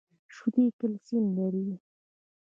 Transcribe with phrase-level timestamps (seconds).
[0.35, 1.67] شیدې کلسیم لري